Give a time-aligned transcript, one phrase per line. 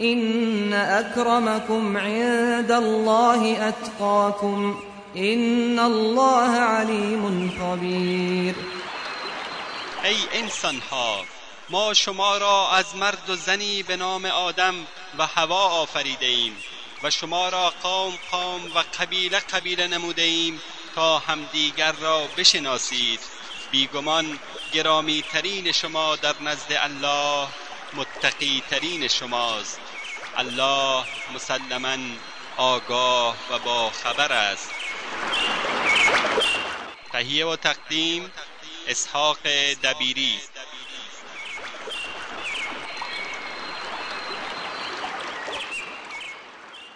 [0.00, 4.80] إن أكرمكم عند الله أتقاكم
[5.16, 8.54] إن الله عليم خبير.
[10.04, 11.24] ای انسان ها
[11.70, 14.74] ما شما را از مرد و زنی به نام آدم
[15.18, 16.56] و هوا آفریده ایم
[17.02, 20.60] و شما را قوم قوم و قبیله قبیله نموده ایم
[20.94, 23.20] تا همدیگر را بشناسید.
[23.70, 24.38] بیگمان
[24.72, 27.48] گرامی ترین شما در نزد الله
[27.94, 29.80] متقی ترین شماست.
[30.38, 31.96] الله مسلما
[32.58, 34.70] آگاه و با خبر است.
[37.12, 38.22] تهیه و تقدیم
[38.88, 39.38] اسحاق
[39.84, 40.34] دبیری.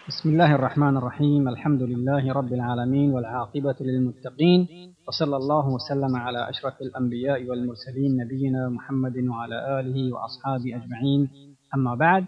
[0.08, 4.68] بسم الله الرحمن الرحيم الحمد لله رب العالمين والعاقبة للمتقين
[5.08, 11.30] وصلى الله وسلم على أشرف الأنبياء والمرسلين نبينا محمد وعلى آله وأصحابه أجمعين
[11.74, 12.24] اما بعد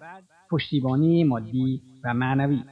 [0.53, 2.63] پشتیبانی مادی و معنوی.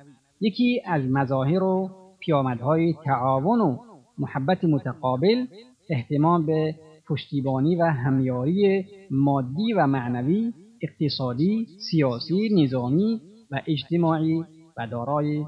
[0.41, 3.77] یکی از مظاهر و پیامدهای تعاون و
[4.19, 5.47] محبت متقابل
[5.91, 6.75] احتمام به
[7.09, 13.21] پشتیبانی و همیاری مادی و معنوی اقتصادی، سیاسی، نظامی
[13.51, 14.45] و اجتماعی
[14.77, 15.39] و دارای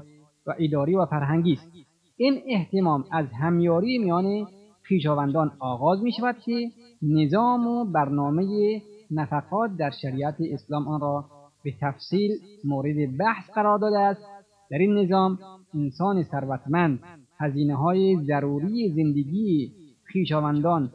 [0.47, 1.71] و اداری و فرهنگی است.
[2.17, 4.47] این احتمام از همیاری میان
[4.87, 6.69] خویشاوندان آغاز می شود که
[7.01, 8.45] نظام و برنامه
[9.11, 11.25] نفقات در شریعت اسلام آن را
[11.63, 12.31] به تفصیل
[12.63, 14.21] مورد بحث قرار داده است
[14.71, 15.39] در این نظام
[15.73, 16.99] انسان ثروتمند
[17.39, 19.71] هزینه های ضروری زندگی
[20.11, 20.91] خویشاوندان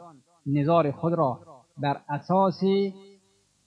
[0.47, 1.39] نظار خود را
[1.79, 2.61] بر اساس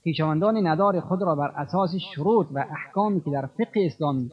[0.03, 4.31] خویشاوندان ندار خود را بر اساس شروط و احکامی که در فقه اسلامی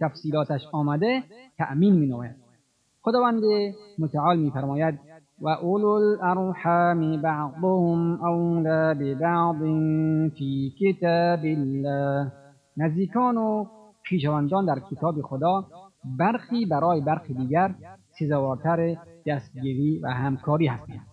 [0.00, 1.22] تفصیلاتش آمده
[1.58, 2.36] تأمین می نوید.
[3.02, 3.42] خداوند
[3.98, 4.50] متعال می
[5.40, 9.62] فرماید و اولو الارحام بعضهم اولا ببعض
[10.34, 12.32] فی کتاب الله
[12.76, 13.66] نزدیکان و
[14.02, 15.66] پیشواندان در کتاب خدا
[16.18, 17.74] برخی برای برخی دیگر
[18.18, 18.96] سزاوارتر
[19.26, 21.06] دستگیری و همکاری هستند.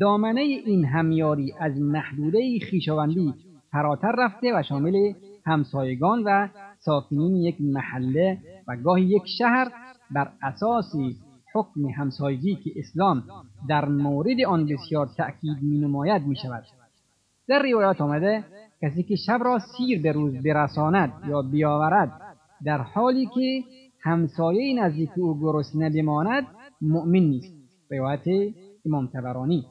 [0.00, 3.34] دامنه این همیاری از محدوده خیشاوندی
[3.72, 5.12] فراتر رفته و شامل
[5.46, 6.48] همسایگان و
[6.78, 8.38] ساکنین یک محله
[8.68, 9.72] و گاهی یک شهر
[10.10, 10.92] بر اساس
[11.54, 13.22] حکم همسایگی که اسلام
[13.68, 16.64] در مورد آن بسیار تأکید می نماید می شود.
[17.48, 18.44] در روایات آمده
[18.82, 22.12] کسی که شب را سیر به روز برساند یا بیاورد
[22.64, 23.64] در حالی که
[24.02, 26.46] همسایه نزدیک او گرسنه بماند
[26.80, 27.54] مؤمن نیست
[27.90, 28.52] روایت
[28.86, 29.66] امام تبرانی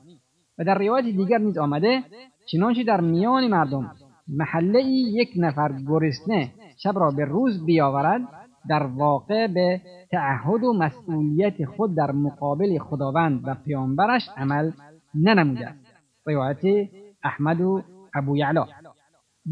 [0.57, 2.03] و در روایت دیگر نیز آمده
[2.45, 3.91] چنانچه در میان مردم
[4.27, 8.21] محله یک نفر گرسنه شب را به روز بیاورد
[8.69, 14.71] در واقع به تعهد و مسئولیت خود در مقابل خداوند و پیامبرش عمل
[15.15, 15.79] ننموده است.
[16.25, 16.89] روایت
[17.23, 17.83] احمد و
[18.13, 18.65] ابو یعلا.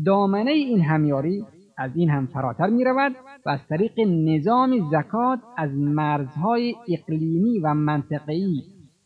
[0.05, 1.45] دامنه این همیاری
[1.77, 3.15] از این هم فراتر می رود
[3.45, 8.63] و از طریق نظام زکات از مرزهای اقلیمی و منطقه‌ای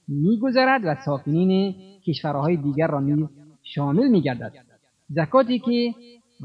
[0.08, 1.76] میگذرد و ساکنین
[2.08, 3.28] کشورهای دیگر را نیز
[3.64, 4.54] شامل میگردد.
[5.10, 5.94] زکاتی که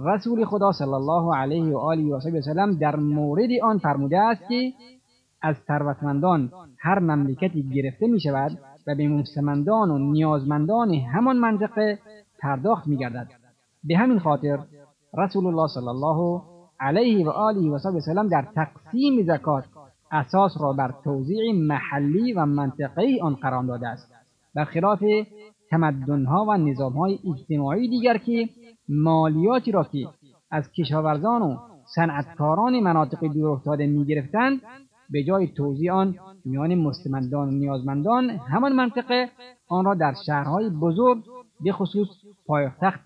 [0.04, 4.72] رسول خدا صلی الله علیه و آله و سلم در مورد آن فرموده است که
[5.42, 11.98] از ثروتمندان هر مملکتی گرفته می شود و به مستمندان و نیازمندان همان منطقه
[12.38, 13.28] پرداخت می گردد.
[13.84, 14.58] به همین خاطر
[15.18, 16.42] رسول الله صلی الله
[16.80, 19.64] علیه و آله و سلم در تقسیم زکات
[20.12, 24.12] اساس را بر توزیع محلی و منطقه‌ای آن قرار داده است
[24.54, 25.04] برخلاف
[25.70, 28.48] تمدنها و نظامهای اجتماعی دیگر که
[28.88, 30.08] مالیاتی را که
[30.50, 31.56] از کشاورزان و
[31.94, 34.60] صنعتکاران مناطق دورافتاده می‌گرفتند
[35.10, 36.14] به جای توزیع آن
[36.44, 39.28] میان مستمندان و نیازمندان همان منطقه
[39.68, 41.24] آن را در شهرهای بزرگ
[41.60, 42.08] به خصوص
[42.46, 43.02] پایتخت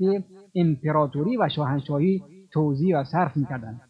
[0.54, 3.80] امپراتوری و شاهنشاهی توزیع و صرف می‌کردند.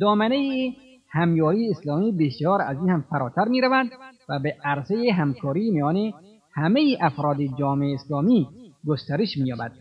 [0.00, 0.72] دامنه
[1.08, 3.90] همیاری اسلامی بسیار از این هم فراتر می روند
[4.28, 6.12] و به عرصه همکاری میان
[6.52, 8.48] همه افراد جامعه اسلامی
[8.86, 9.72] گسترش مییابد.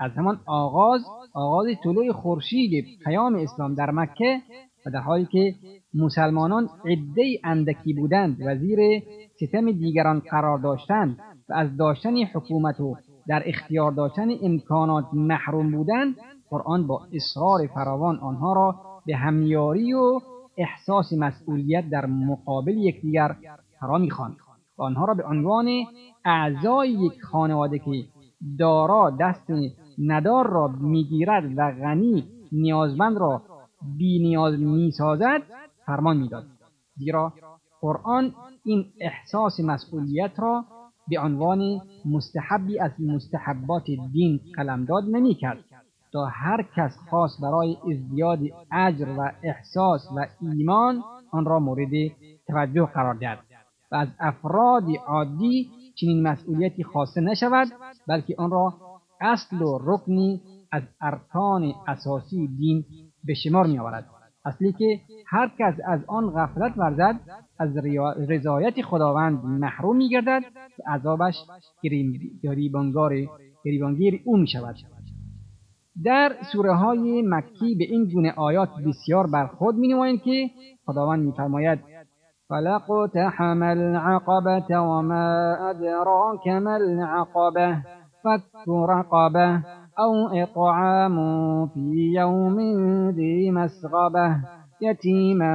[0.00, 1.00] از همان آغاز
[1.34, 4.40] آغاز طلوع خورشید پیام اسلام در مکه
[4.86, 5.54] و در حالی که
[5.94, 9.02] مسلمانان عده اندکی بودند و زیر
[9.36, 11.18] ستم دیگران قرار داشتند
[11.48, 12.96] و از داشتن حکومت و
[13.28, 16.16] در اختیار داشتن امکانات محروم بودند
[16.50, 18.76] قرآن با اصرار فراوان آنها را
[19.06, 20.20] به همیاری و
[20.56, 23.36] احساس مسئولیت در مقابل یکدیگر
[23.80, 24.36] فرا می‌خواند
[24.78, 25.68] و آنها را به عنوان
[26.24, 27.90] اعضای یک خانواده که
[28.58, 29.50] دارا دست
[30.00, 33.42] ندار را می‌گیرد و غنی نیازمند را
[33.98, 35.42] بی نیاز می‌سازد
[35.86, 36.44] فرمان می‌داد.
[36.96, 37.32] زیرا
[37.80, 40.64] قرآن این احساس مسئولیت را
[41.08, 45.64] به عنوان مستحبی از مستحبات دین قلمداد نمی‌کرد.
[46.12, 48.38] تا هر کس خواست برای ازدیاد
[48.72, 51.90] اجر و احساس و ایمان آن را مورد
[52.48, 53.38] توجه قرار دهد.
[53.92, 57.68] و از افراد عادی چنین مسئولیتی خواسته نشود
[58.08, 58.74] بلکه آن را
[59.20, 60.40] اصل و رکنی
[60.72, 62.84] از ارکان اساسی دین
[63.24, 64.06] به شمار می آورد
[64.44, 67.20] اصلی که هر کس از آن غفلت ورزد
[67.58, 67.76] از
[68.28, 70.42] رضایت خداوند محروم می گردد
[70.78, 71.34] و عذابش
[73.64, 74.76] گریبانگیر او می شود
[76.04, 80.50] در سوره های مکی به این گونه آیات بسیار بر خود می نمایند که
[80.86, 81.78] خداوند می فرماید
[82.48, 89.62] فلقتحم العقبة وما أدراك ما العقبة؟ فك رقبة
[89.98, 91.16] أو إطعام
[91.66, 92.60] في يوم
[93.10, 94.36] ذي مسغبة
[94.80, 95.54] يتيما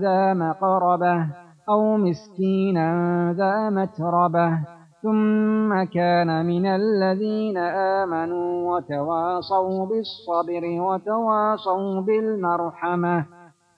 [0.00, 1.26] ذا مقربة
[1.68, 2.88] أو مسكينا
[3.36, 4.58] ذا متربة.
[5.02, 7.56] ثم كان من الذين
[8.02, 13.26] آمنوا وتواصوا بالصبر وتواصوا بالمرحمة.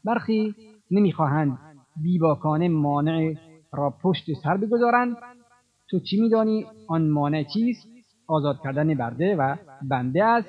[0.05, 0.55] برخی
[0.91, 1.59] نمی‌خواهند
[2.03, 3.35] بیباکانه مانع
[3.73, 5.17] را پشت سر بگذارند.
[5.91, 7.98] تو چی میدانی؟ آن مانع چیست؟
[8.29, 10.49] آزاد کردن برده و بنده است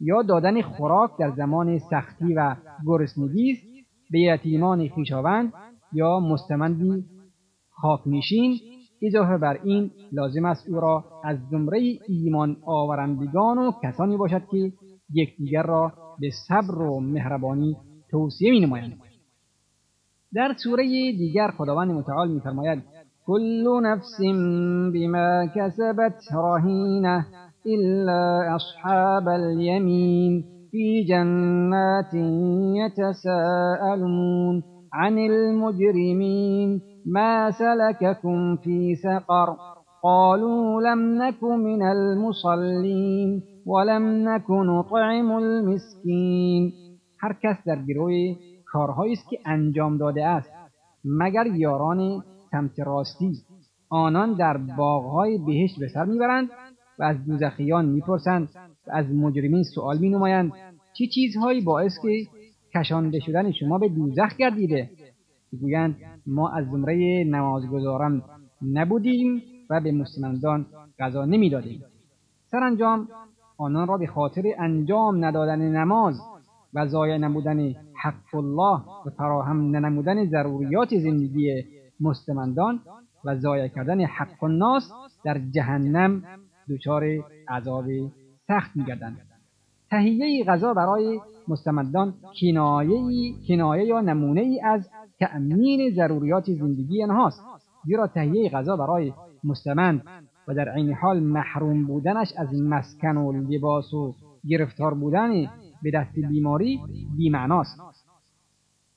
[0.00, 2.56] یا دادن خوراک در زمان سختی و
[2.86, 3.62] گرسنگی است
[4.10, 5.52] به یتیمان خویشاوند
[5.92, 7.04] یا مستمندی
[7.70, 8.58] خاکنشین
[9.02, 14.72] اضافه بر این لازم است او را از زمره ایمان آورندگان و کسانی باشد که
[15.14, 17.76] یکدیگر را به صبر و مهربانی
[18.10, 19.00] توصیه می نمایند.
[20.34, 22.82] در سوره دیگر خداوند متعال میفرماید
[23.30, 24.18] كل نفس
[24.92, 27.26] بما كسبت رهینه
[27.66, 32.14] إلا أصحاب اليمين في جنات
[32.80, 34.62] يتساءلون
[34.92, 39.56] عن المجرمين ما سلككم في سقر
[40.02, 46.72] قالوا لم نك من المصلين ولم نك نطعم المسكين
[47.20, 48.36] هر کس در گروه
[48.72, 50.50] کارهایی است که انجام داده است.
[51.04, 53.32] مگر یاران سمت راستی
[53.88, 56.48] آنان در باغهای بهشت به سر می‌برند
[56.98, 58.48] و از دوزخیان می‌پرسند
[58.86, 60.52] و از مجرمین سؤال مینمایند
[60.92, 62.26] چه چیزهایی باعث که
[62.74, 64.90] کشانده شدن شما به دوزخ گردیده؟
[65.52, 68.22] می‌گویند ما از زمره نمازگزاران
[68.72, 70.66] نبودیم و به مسلمانان
[70.98, 71.82] غذا نمی‌دادیم.
[72.50, 73.08] سرانجام
[73.58, 76.14] آنان را به خاطر انجام ندادن نماز
[76.74, 81.64] و ضایع نمودن حق الله و فراهم ننمودن ضروریات زندگی
[82.00, 82.80] مستمندان
[83.24, 84.92] و ضایع کردن حق الناس
[85.24, 86.22] در جهنم
[86.70, 87.04] دچار
[87.48, 87.84] عذاب
[88.46, 89.16] سخت میگردند.
[89.90, 94.88] تهیه غذا برای مستمدان کنایه, کنایه یا نمونه ای از
[95.20, 97.40] تأمین ضروریات زندگی آنهاست.
[97.84, 99.12] زیرا تهیه غذا برای
[99.44, 100.02] مستمند
[100.48, 104.14] و در عین حال محروم بودنش از مسکن و لباس و
[104.48, 105.30] گرفتار بودن
[105.82, 106.80] به دست بیماری
[107.16, 107.80] بیمعناست.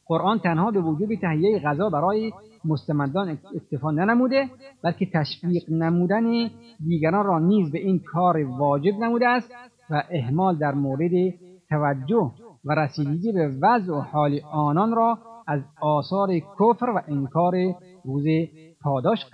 [0.05, 2.31] قرآن تنها به وجوب تهیه غذا برای
[2.65, 4.50] مستمدان اکتفا ننموده
[4.83, 6.50] بلکه تشویق نمودن
[6.88, 9.51] دیگران را نیز به این کار واجب نموده است
[9.89, 11.12] و احمال در مورد
[11.69, 12.31] توجه
[12.65, 15.17] و رسیدگی به وضع و حال آنان را
[15.48, 17.55] از آثار کفر و انکار
[18.05, 18.25] روز
[18.81, 19.25] پاداش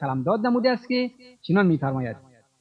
[0.00, 1.10] قلمداد نموده است که
[1.42, 2.16] چنان میفرماید.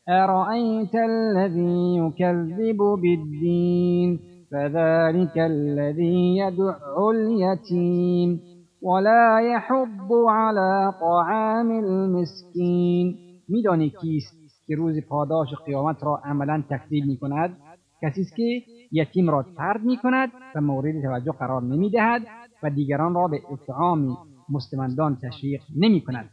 [0.08, 4.20] ارائیت الذی یکذب بالدین؟
[4.52, 6.78] فذلك الذي يدع
[7.10, 8.40] اليتيم
[8.82, 13.28] ولا يحب على طعام المسكين.
[13.50, 14.38] میدانی کیست
[14.68, 17.58] که روز پاداش قیامت را عملا تکذیب می کند
[18.02, 18.62] کسی است که
[18.92, 22.22] یتیم را ترد می کند و مورد توجه قرار نمی دهد
[22.64, 24.18] و دیگران را به اطعام
[24.50, 26.30] مستمندان تشویق نمی کند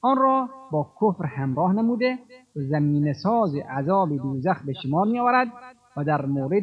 [0.00, 2.18] آن را با کفر همراه نموده
[2.56, 5.48] و زمین ساز عذاب دوزخ به شمار می آورد
[5.96, 6.62] و در مورد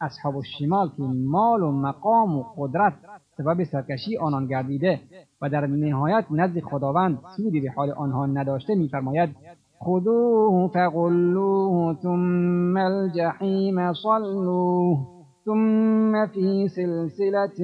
[0.00, 2.92] اصحاب الشمال که مال و مقام و قدرت
[3.36, 5.00] سبب سرکشی آنان گردیده
[5.42, 9.36] و در نهایت نزد خداوند سودی به حال آنها نداشته میفرماید
[9.84, 14.98] خذوه فغلوه ثم الجحیم صلوه
[15.44, 17.58] ثم في سلسلة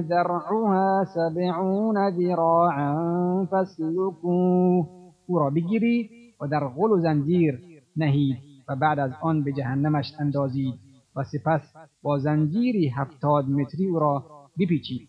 [0.00, 4.86] ذرعها سبعون ذراعا فاسلكوه
[5.26, 6.10] او را بگیرید
[6.40, 7.60] و در غل و زنجیر
[7.96, 8.36] نهید
[8.68, 10.74] و بعد از آن به جهنمش اندازید.
[11.16, 11.60] و سپس
[12.02, 14.24] با زنجیری هفتاد متری او را
[14.60, 15.08] بپیچید.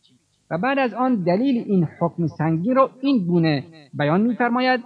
[0.51, 4.81] و بعد از آن دلیل این حکم سنگین را این گونه بیان میفرماید.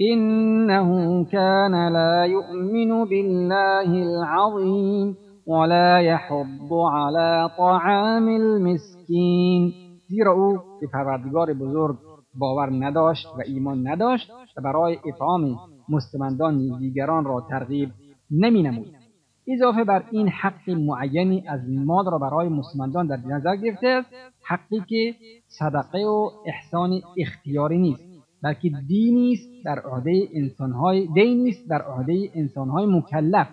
[0.00, 9.72] انه كان لا يؤمن بالله العظیم ولا يحض على طعام المسكين
[10.08, 11.96] زیرا او به پروردگار بزرگ
[12.34, 15.56] باور نداشت و ایمان نداشت و برای اطعام
[15.88, 17.90] مستمندان دیگران را ترغیب
[18.30, 18.99] نمی نمود.
[19.46, 24.10] اضافه بر این حق معینی از مال را برای مستمندان در نظر گرفته است
[24.42, 25.14] حقی که
[25.48, 28.10] صدقه و احسان اختیاری نیست
[28.42, 33.48] بلکه دینی است در عهده انسانهای دینی است در عهده انسانهای مکلف.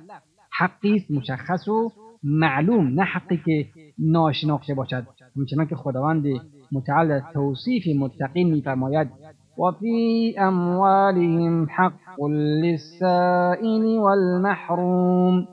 [0.51, 1.91] حقی است مشخص و
[2.24, 3.65] معلوم نه حقی که
[4.00, 5.08] ناشناخته باشد.
[5.38, 6.25] همچنان که خداوند
[6.72, 9.08] متعال توصیف متقین میفرماید
[9.58, 15.48] و فی اموالهم حق للسائل والمحروم.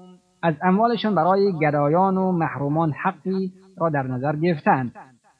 [0.44, 4.92] از اموالشان برای گدایان و محرومان حقی را در نظر گرفتند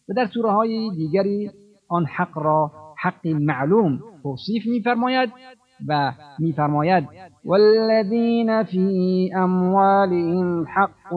[0.09, 1.51] و در سوره های دیگری
[1.89, 5.33] آن حق را حق معلوم توصیف میفرماید
[5.89, 7.09] و میفرماید
[7.45, 11.15] والذین فی اموالهم حق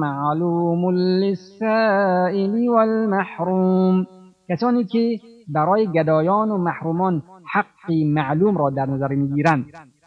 [0.00, 4.06] معلوم للسائل والمحروم.
[4.48, 9.66] کسانی که برای گدایان و محرومان حقی معلوم را در نظر می‌گیرند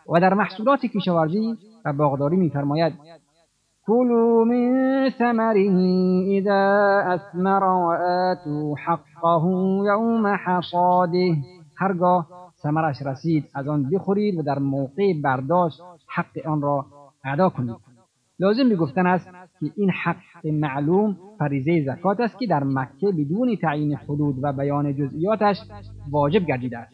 [0.10, 2.94] و در محصولات کشاورزی و باغداری میفرماید
[3.86, 5.72] كلوا من ثمره
[6.28, 9.46] اذا اثمر وآتوا حقه
[9.86, 11.36] یوم حصاده.
[11.78, 12.28] هرگاه
[12.64, 16.86] ثمرش رسید از آن بخورید و در موقع برداشت حق آن را
[17.26, 17.76] ادا کنید.
[18.40, 23.56] لازم به گفتن است که این حق معلوم فریضه زکات است که در مکه بدون
[23.56, 25.58] تعیین حدود و بیان جزئیاتش
[26.12, 26.94] واجب گردیده است.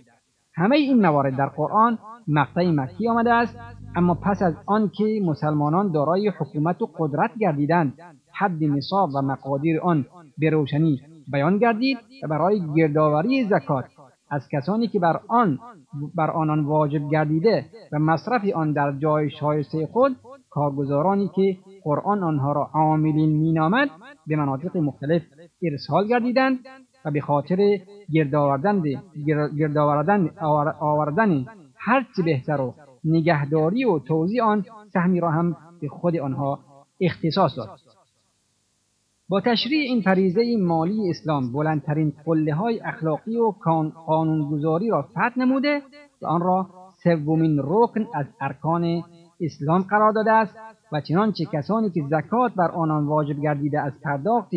[0.54, 3.60] همه این موارد در قرآن مقطع مکی آمده است
[3.98, 7.94] اما پس از آنکه مسلمانان دارای حکومت و قدرت گردیدند
[8.34, 10.06] حد نصاب و مقادیر آن
[10.38, 11.02] به روشنی
[11.32, 13.86] بیان گردید و برای گردآوری زکات
[14.30, 15.60] از کسانی که بر آن
[16.16, 20.16] بر آنان واجب گردیده و مصرف آن در جای شایسته خود
[20.50, 23.90] کارگزارانی که قرآن آنها را عاملین مینامد
[24.28, 25.22] به مناطق مختلف
[25.62, 26.60] ارسال گردیدند
[27.06, 27.80] و به خاطر
[29.58, 30.30] گردآوردن
[30.80, 31.46] آوردن
[31.78, 32.74] هرچه بهتر و
[33.04, 36.60] نگهداری و توضیح آن سهمی را هم به خود آنها
[37.02, 37.70] اختصاص داد.
[39.30, 43.54] با تشریع این فریضه مالی اسلام بلندترین قله های اخلاقی و
[44.06, 45.82] قانونگذاری را فتح نموده
[46.22, 46.68] و آن را
[47.04, 49.04] سومین رکن از ارکان
[49.42, 50.56] اسلام قرار داده است
[50.92, 54.52] و چنانچه کسانی که زکات بر آنان واجب گردیده از پرداخت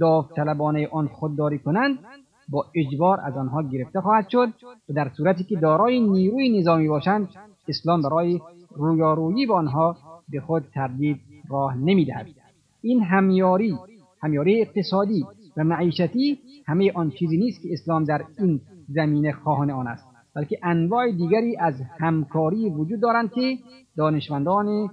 [0.00, 1.98] داوطلبانه آن خودداری کنند
[2.48, 4.48] با اجبار از آنها گرفته خواهد شد
[4.88, 7.28] و در صورتی که دارای نیروی نظامی باشند
[7.68, 9.96] اسلام برای رویارویی با آنها
[10.28, 11.20] به خود تردید
[11.50, 12.26] راه نمی‌دهد.
[12.82, 13.74] این همیاری
[14.22, 15.24] همیاری اقتصادی
[15.56, 20.04] و معیشتی همه آن چیزی نیست که اسلام در این زمینه خواهان آن است
[20.34, 23.58] بلکه انواع دیگری از همکاری وجود دارند که
[23.96, 24.90] دانشمندان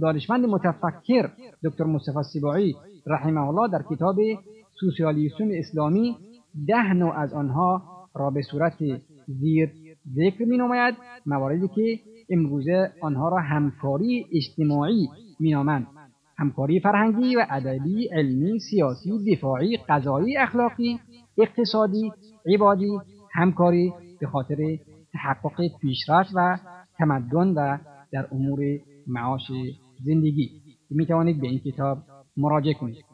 [0.00, 1.30] دانشمند متفکر
[1.64, 2.76] دکتر مصطفی سیبایی
[3.06, 4.16] رحمه الله در کتاب
[4.80, 6.16] سوسیالیسم اسلامی
[6.66, 7.82] ده نوع از آنها
[8.14, 8.74] را به صورت
[9.26, 9.70] زیر
[10.10, 10.94] ذکر می نماید
[11.26, 15.08] مواردی که امروزه آنها را همکاری اجتماعی
[15.40, 15.86] می نامند
[16.38, 21.00] همکاری فرهنگی و ادبی علمی سیاسی دفاعی قضایی اخلاقی
[21.38, 22.12] اقتصادی
[22.46, 22.98] عبادی
[23.32, 24.56] همکاری به خاطر
[25.12, 26.58] تحقق پیشرفت و
[26.98, 27.78] تمدن و
[28.12, 28.60] در امور
[29.06, 29.52] معاش
[30.04, 30.50] زندگی.
[30.90, 31.98] می توانید به این کتاب
[32.36, 33.04] مراجعه کنید.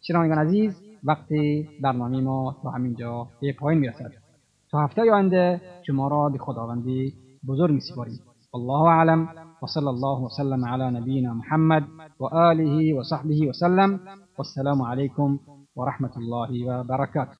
[0.00, 1.28] شنوندگان عزیز وقت
[1.82, 4.12] برنامه ما تا همینجا به پایان می‌رسد.
[4.70, 7.12] تا هفته آینده شما را به خداوندی
[7.48, 8.18] بزرگ میسپاریم
[8.52, 9.28] والله اعلم.
[9.62, 11.84] وصلى الله وسلم على نبينا محمد
[12.20, 14.00] وآله وصحبه وسلم
[14.38, 15.38] والسلام عليكم
[15.76, 17.36] ورحمة الله وبركاته